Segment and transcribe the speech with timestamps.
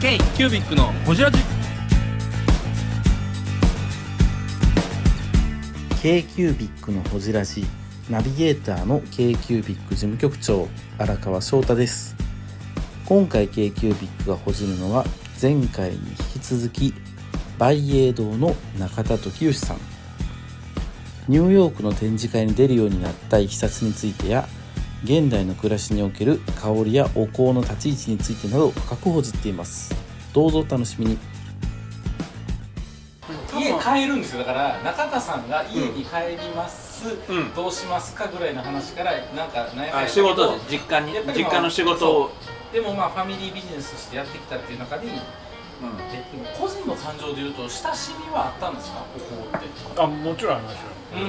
[0.00, 1.38] K キュービックのホジラジ。
[6.00, 7.66] K q u b i c のほじラジ。
[8.08, 12.16] ナビゲーターの k q u b i c 事務局長荒川翔太です。
[13.04, 15.04] 今回 k q u b i c がほじるのは
[15.40, 16.94] 前回に引き続き
[17.58, 17.74] 梅
[18.06, 19.76] 栄堂の中田時義さん。
[21.28, 24.48] ニューヨークの展示会に出るようになったいきさつについてや
[25.02, 29.94] 現代の暮らしにおける香りやお香の立ち位置についてなど深くほじっています。
[30.34, 31.18] どうぞお楽しみに。
[33.58, 34.40] 家帰るんですよ。
[34.40, 37.54] だから中田さんが家に帰ります、うん。
[37.54, 41.14] どうしますかぐらいの話からなんか何やか仕事実家に。
[41.24, 42.30] まあ実家の仕事を。
[42.72, 45.12] でもまあファミリービジネスとしてやってきたっていう中に、え
[46.30, 49.02] でも個人の感情でいうと親しみはあったんですか？
[49.16, 49.18] お
[49.50, 49.66] 香って。
[50.02, 51.24] あもちろんありましたよ。
[51.24, 51.28] うー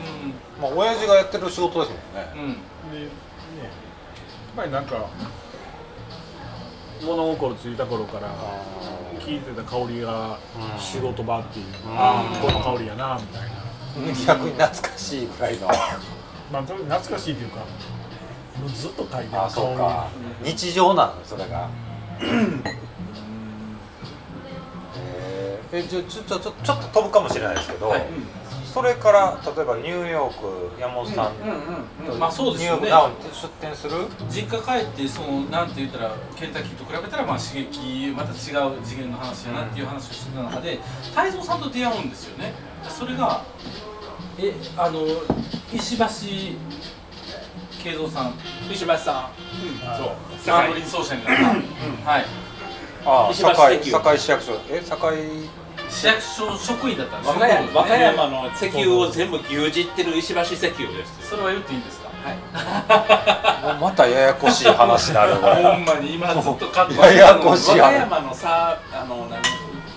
[0.00, 0.03] ん
[0.64, 2.56] まあ親父がやってる仕事ですもんね。
[2.88, 2.90] うん。
[2.92, 3.10] でねやっ
[4.56, 5.10] ぱりなんか
[7.04, 8.30] 物心ついた頃から
[9.20, 10.38] 聞いてた香りが
[10.78, 13.48] 仕事場っていうああこの香りやなみたいな。
[14.26, 15.68] 逆に懐かしいぐらいの。
[16.50, 19.42] まあと懐かしいっていうかもうずっと嗅いでる。
[19.42, 20.08] あそう香か
[20.42, 21.68] 日常なのそれが。
[22.20, 22.84] えー。
[25.72, 28.06] えちょちょちょちょちょっと飛ぶかもしれないですけど、はい
[28.74, 32.86] それから例えばニューヨーク山本さんうんうんうんまあそうですよね。
[32.86, 33.92] ニューヨークナウに出店する？
[34.28, 38.36] 実家帰ってそのなんて言ったらケンタッキーと比べたらまあ刺激また違う
[38.82, 40.80] 次元の話やなっていう話をしてた中で
[41.14, 42.52] 太蔵さんと出会うんですよね。
[42.88, 43.44] それが
[44.38, 45.02] えあの
[45.72, 48.34] 石橋慶三さん。
[48.72, 49.30] 石橋さん。
[49.96, 50.16] そう。
[50.44, 52.24] サンドリン奏者になった、はい。
[53.06, 54.52] ああ石橋堺堺市役所。
[54.68, 55.16] え堺
[55.94, 62.10] 市役所職員だったんです和歌山和歌山のの石油を全部牛耳ってる石橋石油ですそれは言っていいんですか？
[62.24, 63.74] はい。
[63.80, 69.40] もうまたややこしい話になる ほんまに今ずっとカットややこしい和歌山のさあの何？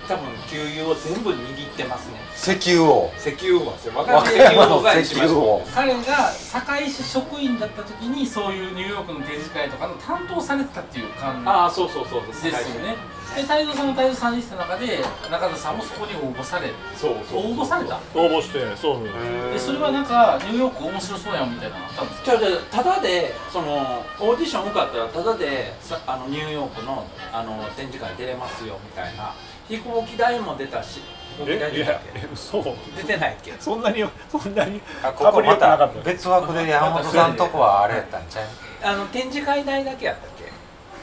[0.08, 2.20] 多分給油を全部握ってますね。
[2.36, 3.12] 石油を。
[3.18, 5.62] 石油王ですよ和和歌山の石油を。
[5.74, 12.96] 彼が堺市職員だった時にそういうニューヨークの展示会とかの担当されてたっていう感ああそうそうそうじですよね。
[13.36, 17.98] で太蔵さんも太蔵さんにした中で中田さんもそこに応募されそうそう応募された？
[18.16, 19.04] 応募してそう。
[19.52, 22.38] でそれはなんかニューヨーク面白そうやんみたいなのあったんですか？
[22.72, 29.34] ただでそのオーディション受かったらただでさあのニューヨークのあの展示会出れますよみたいな
[29.68, 31.02] 飛行機代も出たし
[31.38, 32.20] 飛行機代えいや出たっけ？
[32.20, 32.64] え嘘。
[32.96, 33.54] 出てないっけ？
[33.60, 38.46] そんなにそんなにあここまた別枠で山本さんとこはあれやったんちゃう？
[38.84, 40.46] あの展示会代だけやったっけ？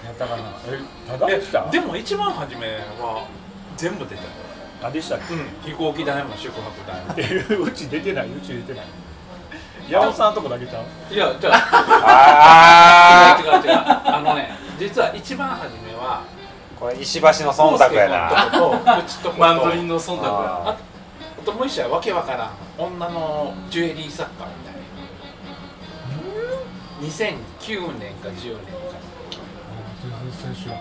[0.06, 0.42] やったかな。
[0.66, 0.80] え
[1.10, 1.70] ただでした？
[1.70, 2.66] でも一番初め
[3.00, 3.26] は
[3.76, 4.28] 全部出たよ、
[4.82, 5.18] あでしたっ
[5.64, 7.64] 飛行機代も宿泊代も。
[7.64, 8.28] うち出てない。
[8.28, 8.86] うち出てない。
[9.88, 11.14] 山本さんのとこだけちゃう？
[11.14, 13.36] いやじゃあ。
[13.36, 13.76] あ違う違う違う。
[13.76, 16.22] あのね実は一番初めは
[16.84, 18.30] これ石橋の忖度やな。
[18.52, 22.50] 康介君とうちとことマンドリンの忖度やああともう一社わけわからん。
[22.76, 24.80] 女のジュエリー作家みたいな。
[27.00, 28.68] 2009年か10年か。
[30.44, 30.78] 全然知らん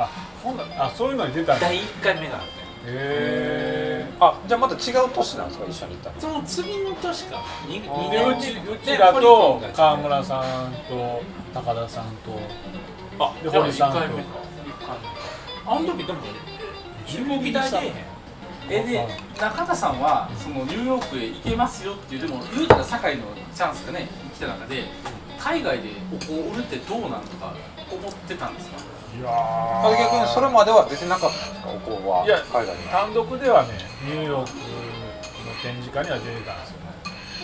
[0.00, 0.10] あ
[0.42, 2.50] そんなあそういうのに出たんだへ第1回目があったよ
[2.86, 5.66] えあじゃあまた違う年なんですか？
[5.68, 6.20] 一緒に行ったの。
[6.20, 7.44] その次の年か。
[7.68, 11.22] にで二年うち目うちだとで川村さんと
[11.54, 12.40] 高田さんと
[13.24, 13.98] あでじゃあ堀さんと。
[13.98, 14.47] 一回目か一回目
[15.66, 16.18] あの時でも
[17.04, 17.94] 飛行機代出えへん。
[18.70, 19.08] えで
[19.40, 24.84] 中田さんはそのニューヨークへ行けますよっていうでも言うたら堺のチャンスがね生きた中で
[25.38, 27.54] 海外でお香を売るってどうなんとか
[27.90, 28.76] 思ってたんですか？
[29.18, 31.70] いやあ逆にそれまでは出てなかったんですか？
[31.70, 33.70] お香はいや海外に単独ではね
[34.04, 36.76] ニューヨークの展示会には出てたんですよ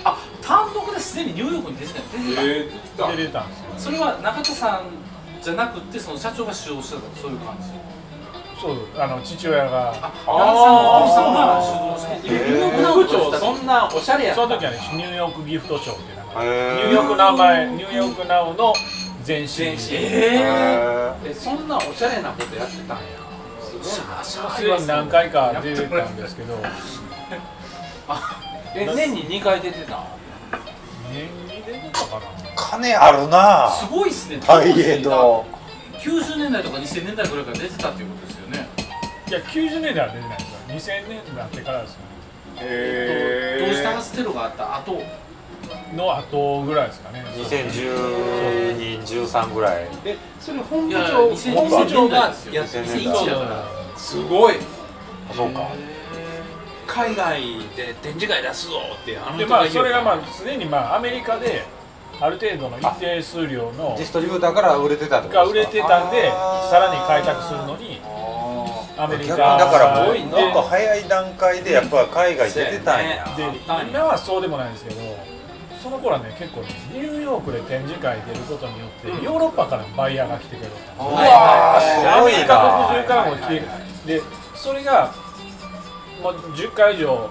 [0.05, 2.19] あ単独ですでにニューヨークに出てた出
[2.69, 3.65] てた、出てたんですよ。
[3.79, 4.83] それは中田さん
[5.45, 7.69] じゃなくてその社長が主導してたとかそういう感じ？
[8.61, 9.91] そうあの父親が。
[9.93, 14.41] あ中田さんのお父さんが主導してニューヨークナウ部長とかしたそんなおしゃれやった。
[14.43, 16.47] その時はねニューヨークギフトショーっていう名前。
[16.77, 18.73] ニューヨーク名前ニューヨークナウの
[19.27, 19.49] 前身。
[19.59, 19.77] 前身。
[19.93, 23.03] えへえそんなおしゃれなことやってたんや。
[23.61, 24.25] すごいな。
[24.25, 26.55] すでに何回か出てたんですけど。
[28.77, 30.05] え年に2回出てたん？
[31.13, 31.29] 年
[31.73, 32.27] に出てたかな
[32.57, 33.71] 金あるな。
[33.71, 34.41] すごいっすね。
[34.47, 35.45] 大英堂
[35.99, 38.69] 90年代とか2000年代ぐらいから出てたっていうことですよね。
[39.29, 40.95] いや90年代は出てないですよ。
[41.05, 42.01] 2000年になってからですよ。
[42.57, 45.03] 同時多発テロがあった後？
[45.97, 47.25] の後ぐらいですかね。
[47.37, 49.89] 2012、13ぐらい。
[50.05, 53.99] えそれ本部長2000本部長がや2000って年代2001だから。
[53.99, 54.57] すごい。
[55.31, 55.69] あそうか
[56.95, 57.41] 海外
[57.77, 61.65] で展示会出すぞってあので人まあそれがまあすでにまあアメリカで
[62.21, 66.31] ある程度の一定数量のディストリビューターから売れてたってことが売れてたんで
[66.71, 68.01] さらに開拓するのに
[68.97, 69.55] アメリ逆カ。
[69.55, 73.25] にだからもっと早い段階でやっぱ海外出てたんや。
[73.37, 73.43] で
[73.91, 75.01] 今はそうでもないんですけど
[75.83, 79.23] その頃はね結構ねニューヨークで展示会出ることによって、うん。
[79.25, 80.73] ヨーロッパからもバイヤーが来てくれた。
[80.73, 82.55] んですよはいはいすごいなアメリカ
[82.89, 83.63] 国中からも来て
[84.07, 84.23] で
[84.55, 85.13] それが
[86.25, 87.31] もう10回以上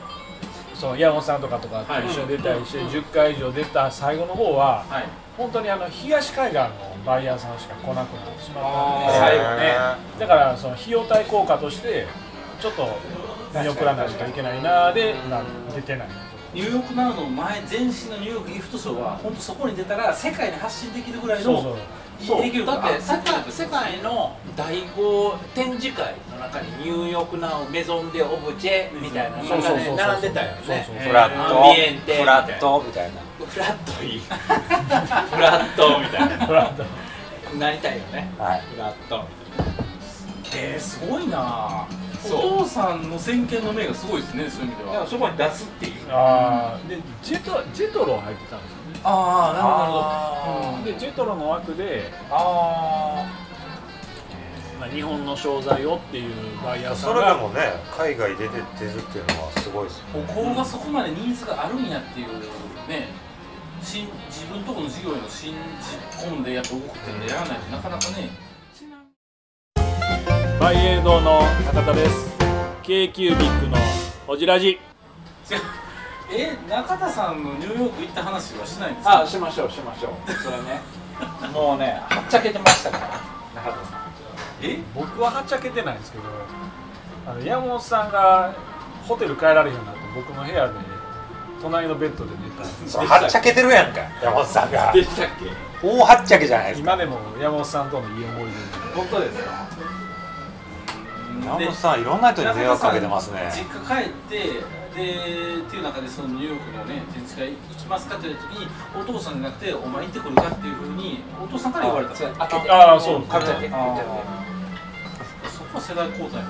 [0.76, 5.06] その山本さんとかとかと一緒に出たりして、10回以上出た最後の方ははい。
[5.38, 6.70] 本当にあの東海岸の
[7.04, 9.18] バイヤーさんしか来なくなってしまったで。
[9.18, 9.76] 最後ね。
[10.20, 12.06] だからその費用対効果として
[12.60, 12.88] ちょっと
[13.60, 15.42] 見送らないといけないなーでな
[15.74, 16.08] 出てない。
[16.54, 21.78] ニューヨークナウの前前身のニューヨークギフトショーは本当そこに出たら世界に発信できるぐらいのそうそう
[22.20, 22.66] そう。
[22.66, 30.88] だって世界世界の第5展示会の中にニューヨークナウメゾン・デ・オブジェみたいなのがそうそうそうそうね並んでたよね。
[31.00, 32.14] フラット。
[32.14, 32.84] フラット。
[32.86, 33.22] みたいな。
[33.46, 34.20] フラットいい。
[35.32, 36.46] フラットみたいな。
[36.46, 36.84] フラット。
[37.58, 38.32] なりたいよね。
[38.38, 38.62] はい。
[38.74, 39.26] フラット。
[40.56, 41.88] えー、すごいな
[42.26, 44.94] お父さんの先見の明がすごいですねそういう意味では。
[44.94, 45.94] だからそこに出すっていう。
[46.10, 46.88] あー。
[46.90, 49.00] でジェトジェトロ入ってたんですよね。
[49.04, 53.26] ああなるほどなるあほど、でジェトロの枠で、あ
[54.80, 56.34] まあ、日本の商材をっていう
[56.64, 57.30] バイヤーさそんが。
[57.30, 57.60] れでもね
[57.98, 60.06] 海外出て出るっていうのはすごいですよ。
[60.16, 62.28] お香がそこまでニーズがあるんやっていう
[62.88, 63.08] ね
[63.82, 68.30] 新自分とこの事業への信じ込んでやっぱ動くっていうのやらないとなかなかね
[70.64, 71.42] バイエードの
[71.74, 72.32] 高田です。
[72.84, 73.76] k キュービックの
[74.30, 74.80] おじラジ。
[76.32, 79.22] え中田さんのニューヨーク行った話はしないんですか？
[79.24, 80.32] あしましょうしましょう。
[80.32, 80.80] それね。
[81.54, 83.04] もうねはっちゃけてましたから
[83.62, 84.00] 中田さん。
[84.62, 84.80] え？
[84.96, 86.24] 僕ははっちゃけてないんですけど
[87.30, 88.54] あの山本さんが
[89.06, 90.74] ホテル帰られへんようになって僕の部屋で
[91.62, 92.64] 隣のベッドで寝た。
[92.64, 94.94] んですそれはっちゃけてるやんか山本さんが。
[94.94, 95.86] でしたっけ？
[95.86, 96.94] 大はっちゃけじゃないですか。
[96.94, 98.58] 今でも山本さんとのいい思い出で。
[98.96, 99.63] 本当ですか？
[101.46, 103.52] 山本さんいろんな人に迷惑かけてますね。
[103.52, 105.18] 実家帰ってで
[105.58, 112.14] っていう中でそのニューヨークのね展示会行きますかって言った時にお父さんじゃなくてお前行ってくるかっていうふうにお父さんから言われた。
[112.14, 113.98] ああそうかっちゃけあー。
[115.50, 116.44] そこは世代交代。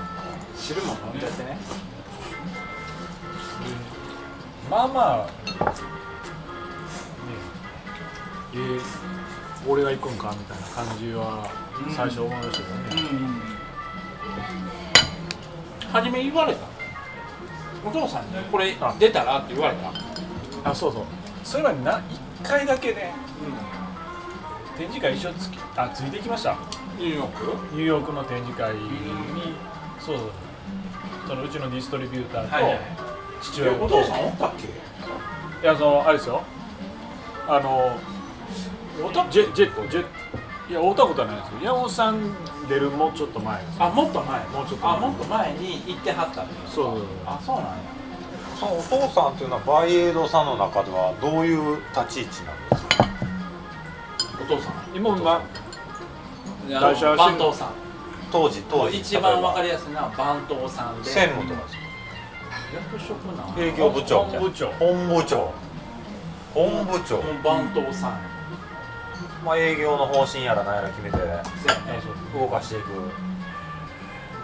[0.57, 1.57] 汁も飲んじゃってね
[4.69, 5.31] まあまあね。
[8.56, 8.81] えー
[9.66, 11.50] 俺が行くんかみたいな感じは
[11.95, 13.01] 最初思いましたけどね、
[15.94, 16.66] 初め言われた。
[17.86, 18.95] お父さんにこれあ。
[19.00, 20.69] 出たらって言われた。
[20.72, 21.04] あそうそう。
[21.44, 22.01] そういえばな1
[22.44, 23.13] 回だけね
[24.78, 26.57] 展示会一緒つきあついてきました。
[26.98, 27.75] ニューヨーク？
[27.75, 28.80] ニューヨークの展示会に
[30.00, 30.30] そうそう。
[31.28, 32.80] そのうちのディストリビューターとはいはい
[33.42, 34.68] 父親と、お父さんおったっけ？
[34.68, 34.69] い
[35.63, 36.42] やそのあれですよ。
[37.48, 37.98] あの
[39.30, 40.06] ジェジェットジェ
[40.69, 41.60] いや会ったことはないですよ。
[41.62, 42.31] 山本さん
[42.68, 44.39] 出るもうちょっと前ですあもっと前。
[44.48, 44.95] もうちょっと前。
[44.95, 47.06] あもっと前に行ってはったそうそうそう。
[47.25, 47.74] あそうなんや。
[48.60, 53.06] そのお父さんっていうのはバイエードさんの中ではどういう立ち位置なんですか？
[54.42, 54.74] お父さん。
[54.95, 55.42] 今は
[56.69, 57.69] の番頭さん。
[58.31, 58.98] 当時当時。
[59.00, 61.09] 一番わかりりやすいのは番頭さんで。
[61.09, 61.83] 専務とかですか？
[62.74, 64.68] 役職な営業部長本部長。
[64.80, 65.51] 本部長。
[66.54, 67.21] 本部長。
[67.44, 68.32] 番頭さん
[69.44, 71.18] まあ営業の方針やら何やら決めて
[72.33, 72.90] 動かしていく。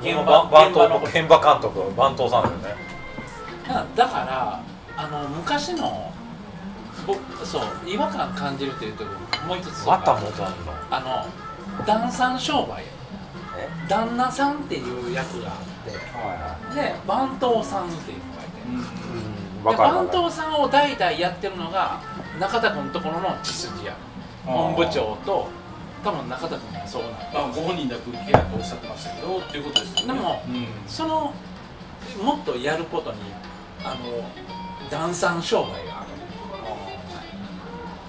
[0.02, 2.76] 現場番番頭現場の現場監督番頭さんですよね。
[3.68, 4.62] だだから
[4.98, 6.12] あの昔の
[7.06, 9.04] ぼそう違和感感じるっていうと
[9.46, 9.86] もう一つ。
[9.88, 10.74] また元あんの？
[10.92, 11.00] あ
[11.80, 12.84] の旦さん商売。
[13.58, 13.70] え？
[13.88, 15.92] 旦那さんっていう役があって。
[15.92, 15.98] は
[16.76, 18.82] いはで番頭さんっていうのがいて、いうん
[19.64, 22.00] でわかるわ番頭さんを代々やってるのが
[22.40, 23.96] 中田君のところの血筋や
[24.50, 25.48] 本部長と
[26.04, 30.14] 多分中田君もそうなまあ、ご本人だけ受けやとおっしゃってましたけどっていうことですよね。
[30.14, 30.68] でもうん。
[30.88, 31.34] その
[32.24, 33.20] もっとやることに
[33.84, 36.10] あの旦さん商売がある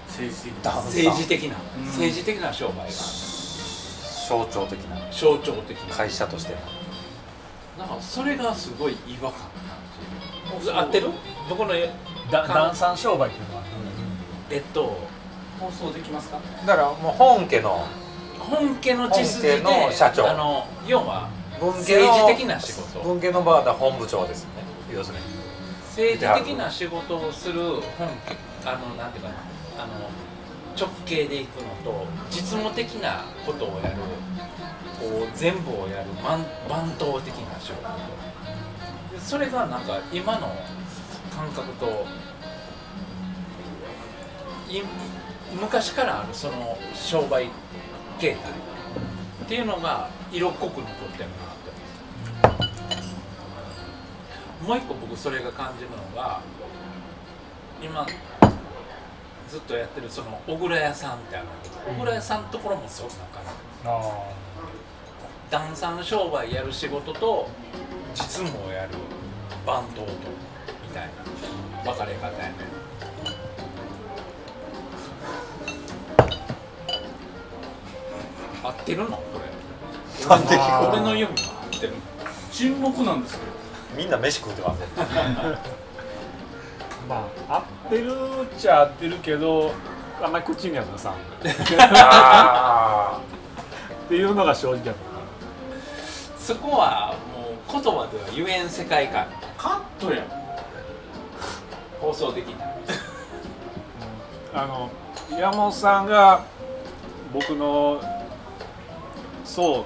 [0.09, 1.87] 政治的旦さん政治的な、うん。
[1.87, 2.83] 政治的な商売が。
[2.83, 2.93] ある
[4.29, 4.97] 象徴的な。
[5.11, 5.95] 象徴的な。
[5.95, 6.55] 会社として
[7.77, 9.41] なんかそれがすごい違和感
[10.79, 11.11] 合ってる？
[11.49, 11.91] 僕のえ
[12.31, 13.63] だダンサン商売っていうのは、
[14.51, 15.09] えっと
[15.61, 16.41] 放送できますか？
[16.67, 17.87] だからもう本家の
[18.39, 20.31] 本家の血筋で本家の社長。
[20.31, 21.29] あの要は
[21.61, 23.01] 文家の政治的な仕事。
[23.01, 24.51] 文家の場合は本部長ですね。
[24.93, 25.25] 要するに。
[25.91, 27.61] 政治的な仕事をする
[27.99, 28.09] 本
[28.65, 29.35] あのなんていうかな
[29.85, 30.09] あの
[30.79, 33.97] 直系でいくのと実務的なことをやる
[34.99, 37.83] こう全部をやる番番頭的な仕事。
[39.13, 40.57] でそれがなんか今の
[41.35, 42.07] 感覚と
[44.71, 44.83] い
[45.59, 47.49] 昔からあるその商売
[48.19, 48.53] 形態
[49.45, 52.67] っていうのが色濃く残ってるなって
[54.67, 56.41] もう一個僕それが感じるのが
[57.83, 58.07] 今
[59.49, 63.41] ずっとやってるその小倉屋さんってあるんだけど小倉屋さんのところもすごくなんか
[63.87, 64.31] あ
[65.51, 67.49] 段産商売やる仕事と
[68.15, 68.91] 実務をやる
[69.67, 70.13] 番頭と
[70.83, 71.09] みたい
[71.85, 72.80] な分かれ方やね
[78.63, 79.17] 合ってるの？
[79.17, 80.27] これ。
[80.29, 81.33] なんで聞こ俺の読みは
[81.73, 81.93] 合ってる。
[81.93, 81.99] の
[82.53, 83.51] 沈黙なんですけど
[83.97, 84.81] えみんな飯食うてます。
[87.09, 88.15] まあ合ってるっ
[88.59, 89.73] ちゃ合ってるけど
[90.23, 91.13] あんまり口には出さん。
[91.15, 91.17] っ
[91.93, 93.21] あ
[94.09, 95.11] ていうのが正直だと思
[96.39, 99.27] そこはもう言葉では言えん世界観。
[99.57, 100.25] カットやん。
[102.01, 102.67] 放送的な。
[102.67, 102.69] う
[104.53, 104.91] あの
[105.39, 106.43] 山本さんが
[107.33, 108.01] 僕の
[109.51, 109.85] そう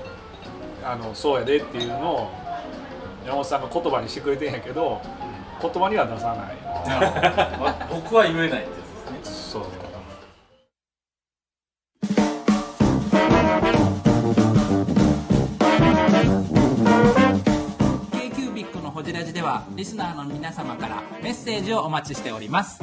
[0.87, 2.31] あのそうやでっていうのを
[3.25, 5.01] 山本さんが言葉にしてくれてんやけど
[5.63, 6.57] 言葉には出さない。
[6.87, 8.63] あ 僕は言えないってや
[9.23, 9.61] つですね。
[9.61, 9.63] そう。
[18.13, 22.83] K q b i c のホジラジではリスナーの皆様からメッセージをお待ちしております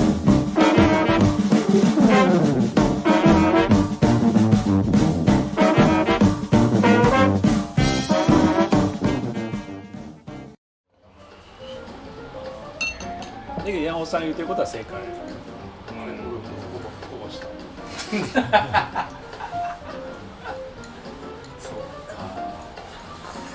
[14.11, 15.01] さん言ってることは正解。
[21.59, 21.73] そう
[22.07, 22.15] か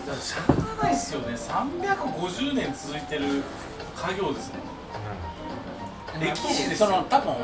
[0.06, 3.24] だかしゃあないっすよね350年続いてる
[3.94, 4.58] 家業ですも
[6.18, 6.20] ん。
[6.20, 7.34] 歴史ですよその多分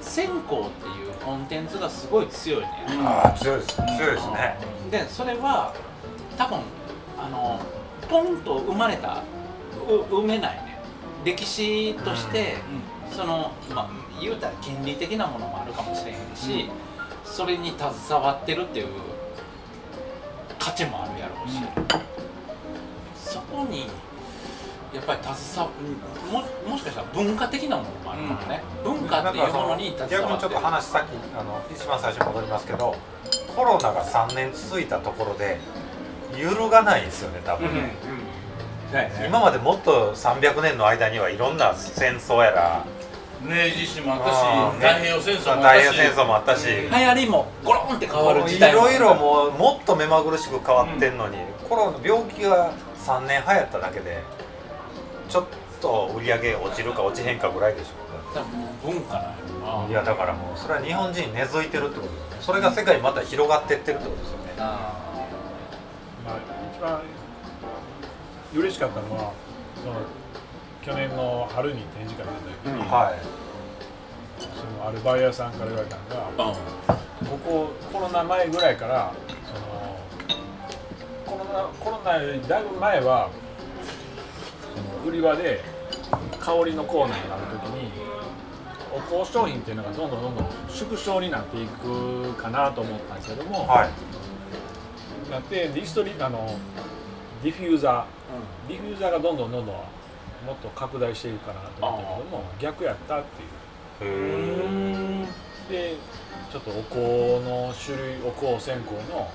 [0.00, 2.68] 線香っていうコンテンツがすごい強いね、
[3.04, 4.56] あー強いです強いですね
[4.90, 5.74] でそれは
[6.38, 6.60] 多分
[7.18, 7.60] あの
[8.08, 9.22] ポンと生まれた
[9.86, 10.61] 埋めない
[11.24, 12.56] 歴史として、
[13.10, 16.70] そのまあ言うたら権利的なものもあるかもしれへんし、
[17.24, 18.88] それに携わってるっていう
[20.58, 21.56] 価値もあるやろうし、
[23.16, 23.88] そこに
[24.92, 25.70] やっぱり携わ
[26.30, 30.20] ももしかしたら文化的なものもあるかもね、文化っていうものに携わってる。
[30.22, 31.06] 逆にちょっと話さっき
[31.38, 32.96] あの一番最初に戻りますけど
[33.56, 35.58] コロナが3年続いたところで
[36.36, 37.72] 揺るがないんですよね多分。
[37.74, 37.92] ね、
[39.26, 42.84] 今までもっと300年の間にはいろんな戦争やら
[43.42, 45.92] 明治維新もあったし太平洋戦争もあ太ったし。
[45.92, 52.72] 平洋戦争もあったし、流行りもゴロンって変わる時代もろいろもうもっと目まぐるしく変わってんのに、コロナ病気が
[53.04, 54.22] 3年流行っただけで
[55.28, 55.46] ちょっ
[55.80, 62.36] と売り上げ落ちるか落ちへんかぐらいでしょ多分文化なんいやだからもうそれは日本人に根付いてるってことですね。
[62.40, 64.52] それが世界にまた広がってってるってことですよね。
[64.58, 65.02] あ
[66.24, 66.38] まあ、
[66.76, 67.02] 一番
[68.54, 69.32] 嬉しかったのは
[69.82, 69.94] その
[70.82, 73.14] 去年の春に展示会なんだけど、はい。
[74.40, 74.46] そ
[74.82, 77.28] のアルバイヤーさんから言われたのがーうん。
[77.28, 79.12] ここコロナ前ぐらいから
[79.46, 83.30] そのコロナコロナよりだいぶ前は
[84.74, 85.62] その売り場で
[86.40, 87.92] 香りのコーナーがある時に
[88.92, 95.30] お香商品っていうのがどんどんどんどん縮小になっていくかなと思ったんですけども、はい。
[95.30, 96.58] なってディストリあの
[97.42, 98.21] ディフューザー
[98.68, 99.82] ディフューザーがどんどんどんどんも
[100.52, 103.24] っと拡大していくかなと思ったけども逆やったっ
[104.00, 105.22] ていう。
[105.22, 105.26] へ
[105.70, 105.96] で
[106.50, 106.96] ちょっとお香
[107.48, 109.30] の種類お香線香の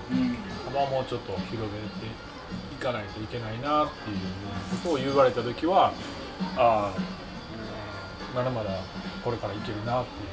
[0.66, 2.06] 幅をもうちょっと広げて
[2.72, 4.18] いかないといけないなっていう
[4.84, 5.94] ことを言われた時は
[6.58, 7.00] ああ
[8.36, 8.70] まだまだ
[9.24, 10.28] これからいけるなっていう。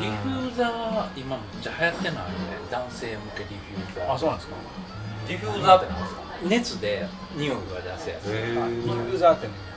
[0.00, 2.34] ディフューザー今めっちゃ流行ってないよね。
[2.70, 4.14] 男性向けディフューザー。
[4.14, 4.56] あそうなんですか。
[5.28, 6.22] ディフューザーってなんですか？
[6.48, 7.06] 熱で
[7.36, 8.26] 匂いが出すやつ。
[8.28, 9.71] へディフューザーってね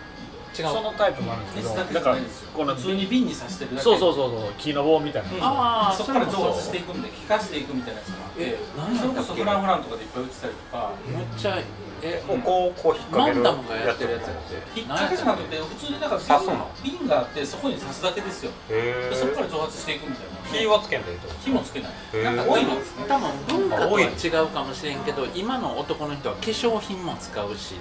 [0.57, 0.67] 違う。
[0.69, 2.17] そのタイプもあるんですけどだから
[2.53, 5.39] この普通に瓶に刺してるだけそうそうそうそう木の棒みたいな、うん。
[5.41, 10.91] あーそこから蒸それもそう発していくんで気化していくみたいなやつがあってえ何それこそフランフランとかでいっぱい売ってたりとか。
[11.07, 11.59] めっちゃ
[12.03, 14.79] えここをこう引っ掛けるマンダムがやってるやつやって。
[14.79, 16.69] 引っ掛けじゃなくて普通になんか刺すの。
[16.83, 18.51] 瓶があってそこに刺すだけですよ。
[18.69, 20.59] へでそこから蒸発していくみたいな。
[20.59, 21.27] 火はつけんでいいと？
[21.41, 21.91] 火もつけない。
[22.23, 24.05] なんかオイルですね多分文化とは違
[24.43, 27.75] うかもしれんけど今の男の人は化粧品も使うし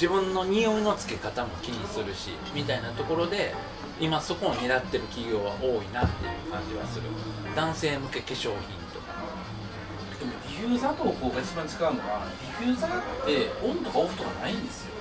[0.00, 3.52] 自分の匂いのつけ方も気にするしみたいなところで
[4.00, 7.04] 今そこを狙ってる企業は多いなっていう感じはする。
[7.54, 9.12] 男性向け化粧品とか。
[10.18, 14.96] でもディフューザーとお香が一番違うのはディフューザーってオンとかオフとかないんですよ。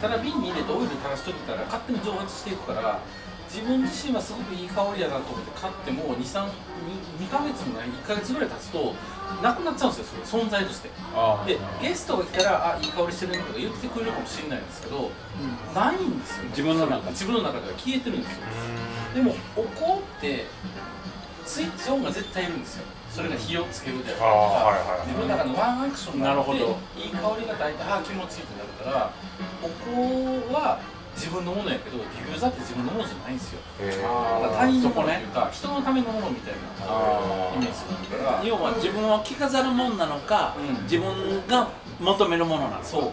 [0.00, 3.00] ただ瓶に入れてオイル垂らしといたら勝手に蒸発していくから
[3.50, 8.94] 自分自身はすごくいい香りやなと思って買っても 2, 3 2, 2ヶ月もない1ヶ月ぐらい経つと
[9.42, 10.90] なくなっちゃうんですよその存在として。
[11.14, 15.10] あでゲストが来たらあいい香りしてるねとか言ってくれるかもしれないんですけど、
[15.74, 16.44] ないんですよ。
[16.50, 17.02] 自分の中。
[17.04, 18.38] で自分の中では消えてるんですよ。
[19.14, 20.46] でもお香って
[21.44, 22.84] スイッチオンが絶対いるんですよ。
[23.10, 25.06] それが火をつけるであるとか、はいはいはい。
[25.08, 26.78] 自分の中のワンアクションがあってなるほど。
[26.96, 29.12] いい香りが大体あー気持ちいいってなるから
[29.62, 30.80] お香は
[31.16, 33.60] 自分のものやけどディフューザーって自分のものじゃないんですよ。
[33.80, 34.42] へー。
[34.42, 40.82] だから他人のものっていうか人のためのものみたいなあイメージになるから要は自分を着飾るもんなのか、うん。
[40.84, 41.68] 自分が
[41.98, 42.84] 求めるものなのか。
[42.84, 43.12] そう。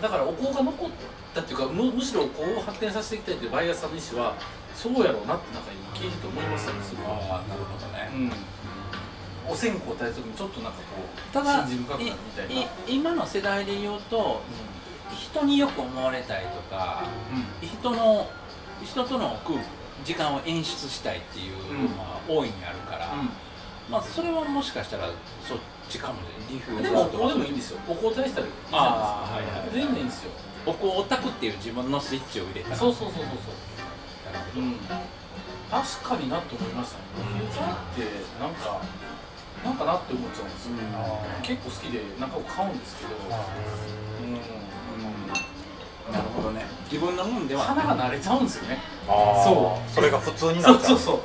[0.00, 0.90] だからお香が残っ
[1.34, 4.34] たっていうかむむしろお香を発展させていきたいというバイヤーさんの意思は
[4.74, 7.06] そうやろうなってなんか今聞いてて思いましたねすごい。
[7.06, 8.32] ああなるほどね、うん。
[9.52, 12.52] お線香を焚いた時にちょっとなんかこうただ信心深くなるみたいな。
[12.54, 14.42] いい今の世代で言うと
[15.14, 17.04] 人によく思われたいとか
[17.62, 17.68] うん。
[17.68, 18.28] 人の
[18.84, 19.58] 人との空
[20.04, 23.14] 時間を演出したいっていうのが大いにあるから、
[23.88, 25.08] まあそれはもしかしたら
[25.46, 26.28] そっちかもね。
[26.50, 27.78] リフューでもお香でもいいんですよ。
[27.88, 28.46] お香焚いてたら。
[28.46, 29.70] いいじゃないですかはいはいはい。
[29.72, 30.30] 全然いいんですよ。
[30.66, 32.76] お香オタクっていう自分のスイッチを入れたら。
[32.76, 34.32] そうそうそうそうそう。
[34.32, 34.66] なるほど。
[34.66, 34.76] うん。
[35.70, 37.04] 確かになと思いましたね。
[37.16, 38.02] ディフューザーって
[38.42, 38.80] なんか
[39.64, 43.46] なんかなって思っちゃうんですよ、あ結構好きでなんか買うんですけど、あ
[44.20, 44.34] うん
[46.10, 46.62] なるほどね。
[46.90, 48.78] 自分のもんでは花が慣れちゃうんですよね。
[49.06, 49.90] そう。
[49.94, 50.98] それが普通になっちうそうう。
[50.98, 51.20] そう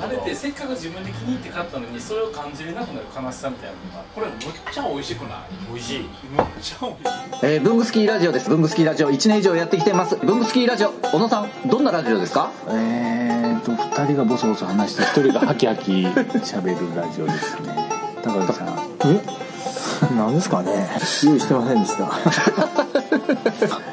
[0.00, 4.38] 慣れてせっかく自分で気に入って買ったのにそれを感じれなくなる悲しさみたいなのがこれむっ
[4.72, 5.38] ちゃ美味しくない？
[5.72, 7.46] 美味しいむっちゃ美味しい。
[7.54, 8.48] えー、ブングスキーラジオです。
[8.50, 9.10] ブングスキーラジオ。
[9.10, 10.16] 1年以上やってきてます。
[10.16, 12.50] ブングスキーラジオ、小野さん、どんなラジオですか？
[12.68, 17.88] えーと、二人がボソボソ話して、一人がハキハキ喋るラジオですね。
[18.24, 18.68] 高木さん。
[19.04, 19.20] え？
[20.16, 20.88] 何ですかね。
[21.24, 22.10] 用意してませんでした。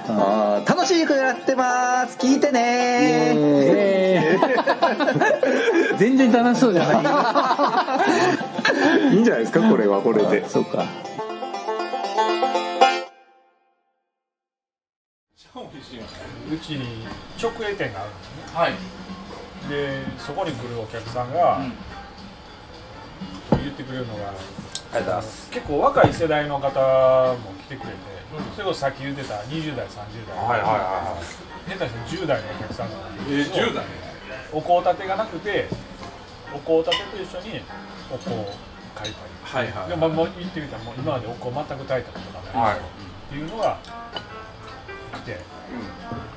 [0.08, 2.18] あー楽しくやってます。
[2.18, 4.38] 聞いてね
[5.98, 6.94] 全然楽しそうじゃな
[9.12, 9.14] い。
[9.14, 10.48] いいんじゃないですかこれはこれで。
[10.48, 10.86] そうか。
[16.52, 17.06] うちに
[17.42, 18.74] 直営店があるんですねはい、
[19.70, 21.74] でそこに来るお客さんが、うん
[23.52, 24.34] 言ってくれるのが。
[25.52, 26.80] 結構若い世代の方
[27.34, 27.94] も来てくれて、
[28.56, 31.22] それこそさっき言ってた20代30代、はいは
[31.68, 32.96] 下手したら10代のお客さんが
[33.30, 33.86] えー、10代
[34.52, 35.68] お香立てがなくて
[36.52, 37.62] お香立てと一緒に
[38.12, 38.50] お香を
[38.96, 39.30] 買いたい。
[39.44, 42.80] はいはいでももう言ってみたらもう今までお香全く炊いたことがないはい。
[42.80, 42.82] っ
[43.30, 43.78] ていうのが
[45.14, 45.38] 来て。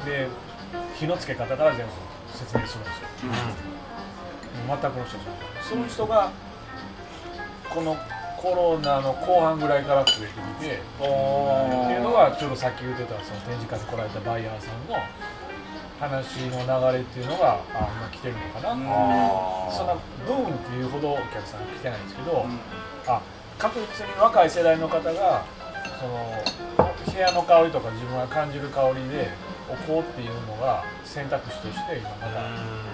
[0.05, 0.29] で
[0.99, 1.93] 火のつけ方から全部
[2.33, 3.09] 説明するんですよ。
[3.29, 5.39] う全くの人じゃない。
[5.63, 6.31] その人が
[7.71, 7.97] この
[8.37, 14.97] コロナの後半ぐらいから増えてきてっていうのがちょうどさっき言ってたその展示会に来られたバイヤーさんの
[16.01, 18.75] 話の流れっていうのがあ今来てるのかな、
[19.71, 19.95] そんな
[20.27, 22.45] ブームっていうほどお客さん来てないんですけど、
[23.07, 23.23] あ
[23.57, 25.45] 確実に若い世代の方が
[26.01, 26.43] その
[27.07, 29.31] 部屋の香りとか自分が感じる香りで
[29.71, 32.43] お香っていうのが選択肢として今また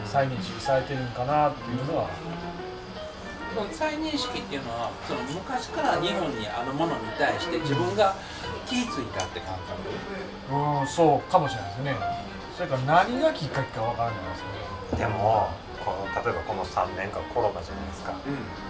[0.05, 2.68] 再認識されてるんかなっていうのは、そ
[3.65, 8.15] の再認識っていうのはその昔から日本にあるものに対して自分が
[8.67, 10.81] 気づいたって感覚。
[10.81, 11.97] うん、そうかもしれないですね。
[12.57, 14.43] それから何がきっかけかわからないです
[14.91, 15.49] けどでも
[15.85, 18.13] この例えばこの3年間コロナじゃないですか、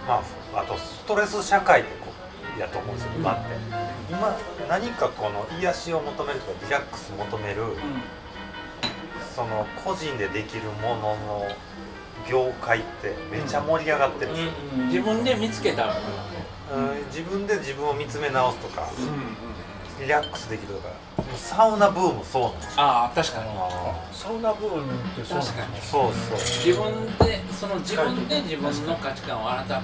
[0.07, 0.23] ま
[0.55, 2.13] あ、あとストレス社会でこ
[2.57, 3.57] うやと思うんですよ今って。
[4.11, 4.37] 今
[4.69, 7.63] 何かこの癒しを求めるとかリラックス求める、
[9.35, 11.47] その個人でできるものの
[12.29, 14.53] 業界ってめちゃ盛り上がってるんですよ、
[14.87, 15.99] 自分で見つけたもの
[16.77, 17.07] うん。
[17.07, 18.89] 自分で自分を見つめ直すとか、
[20.01, 20.89] リラックスできるとか。
[21.19, 22.73] もうサウナブームそうなんですよ。
[22.83, 23.49] ああ確かに。
[24.13, 25.63] サウナブームってそうなんですね。
[25.63, 29.81] 確かにそうそう自分でその自分で自分の価値観を改めあ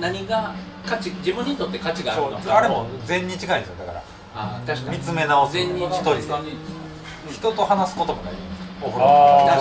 [0.00, 0.54] 何が
[0.86, 2.58] 価値自分にとって価値があるのか。
[2.58, 4.02] あれも禅に近いんですよだから。
[4.34, 4.98] あー確かに。
[4.98, 6.22] 見つめ直す全日一人で。
[7.32, 8.34] 人と話すこともない
[8.80, 9.06] お風呂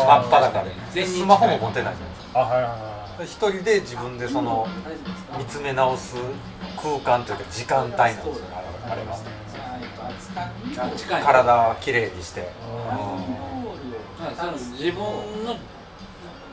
[0.08, 0.72] 真っ裸で。
[0.94, 2.40] 全日スマホも持てないじゃないですか。
[2.40, 2.78] あはいはいは
[3.24, 4.68] い一人で自分でその
[5.38, 6.16] 見つめ直す
[6.80, 9.18] 空間というか時間帯なんですよあれあれは。
[10.78, 11.24] あ近い。
[11.24, 12.52] 体をきれいにして。
[14.78, 15.58] 自分の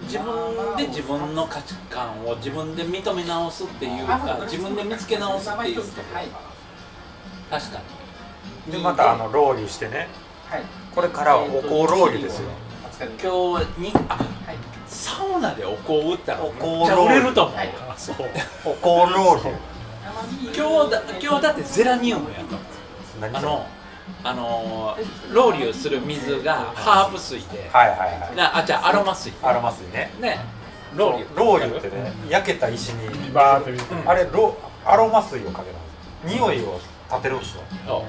[0.02, 6.14] 自分で自分の価値観を自分で認め直すっていうか自分で見つけ直すっていうところ
[7.50, 7.80] が確か
[8.66, 10.08] にでまたあのロウリュしてね
[10.94, 12.73] これからはお香ロウリュですよ今
[13.18, 14.18] 日にあ
[14.86, 16.66] サウナでお香打ったらお香
[17.04, 17.56] 売れると思う。
[17.88, 18.16] あそう。
[18.64, 19.54] お香ロウリュ
[20.56, 22.56] 今日だ今日だってゼラニウムやと。
[23.36, 23.66] あの
[24.22, 24.96] あの
[25.32, 27.68] ロウリュする水がハーブ水で。
[27.72, 28.36] はいはいはい。
[28.36, 29.32] なあじゃあアロマ水。
[29.42, 30.12] アロマ水ね。
[30.20, 30.38] ね。
[30.94, 31.36] ロウリュ。
[31.36, 33.84] ロウリュってね焼けた石にバーって見て。
[34.06, 36.78] あれロアロマ水をかけるんです匂いを
[37.10, 37.62] 立てるんですよ。
[37.86, 38.02] そう。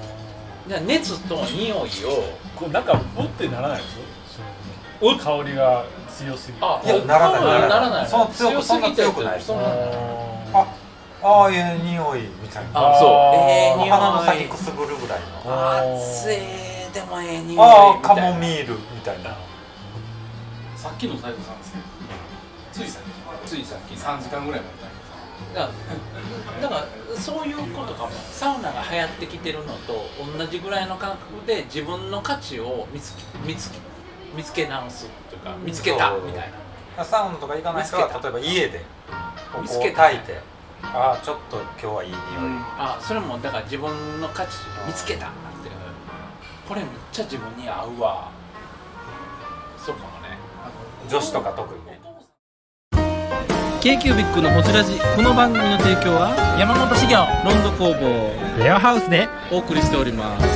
[0.69, 1.83] じゃあ熱と匂いを
[2.55, 3.97] こうなんかうってならないです
[4.99, 7.69] 香りが強すぎてあいやならないならない。
[7.69, 9.63] ならないその強くすぎてそんな強くないそんな。
[10.53, 10.65] あ
[11.23, 12.93] ああいう匂いみたいな。
[12.93, 13.09] あそう。
[13.35, 13.89] ええ匂い。
[13.89, 15.25] 鼻の先くすぐるぐらいの。
[15.45, 18.33] あつえでもええ匂いああカみたいな。
[18.33, 19.35] モミールみたいな。
[20.75, 21.81] さっきの斉藤さんですね
[22.71, 23.03] ついさっ
[23.45, 24.69] ついさっきき3時間ぐらい前
[25.55, 25.73] だか
[26.61, 28.11] らだからそういうことかも。
[28.11, 33.77] サウナが流行ってきてるのと同じぐらいの感覚で自分の価値を見つけ見つけ
[34.35, 36.51] 見つけ直すというか見つけたみたい
[36.97, 37.03] な。
[37.03, 38.21] サウナとか行かない人は見つけた。
[38.21, 38.85] 例えば家で
[39.49, 39.97] お香を見つけた。
[40.03, 40.39] 炊いて
[40.83, 42.21] ああちょっと今日はいい匂い。
[42.77, 45.27] あそれもだから自分の価値見つけた。
[45.27, 45.35] って
[46.67, 48.31] これめっちゃ自分に合うわ。
[49.77, 50.37] そうかもね。
[51.09, 51.95] 女子とか特にね。
[53.85, 60.54] k q b i c のホジラジこの番組の提供は山本資源ロンド工房レアハウスでお送りしております